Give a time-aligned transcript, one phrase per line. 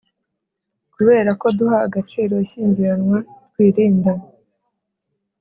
[0.93, 3.17] Kubera ko duha agaciro ishyingiranwa
[3.49, 4.11] twirinda